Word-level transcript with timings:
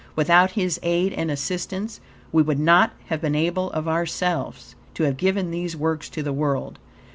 Without 0.15 0.53
his 0.53 0.79
aid 0.81 1.13
and 1.13 1.29
assistance 1.29 2.01
we 2.31 2.41
would 2.41 2.57
not 2.57 2.91
have 3.09 3.21
been 3.21 3.35
able, 3.35 3.69
of 3.69 3.87
ourselves, 3.87 4.73
to 4.95 5.03
have 5.03 5.15
given 5.15 5.51
these 5.51 5.77
works 5.77 6.09
to 6.09 6.23
the 6.23 6.33
world. 6.33 6.79